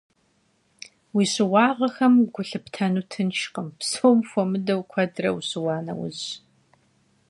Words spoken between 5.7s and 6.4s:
нэужь.